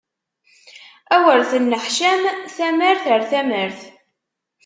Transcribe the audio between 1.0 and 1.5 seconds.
Awer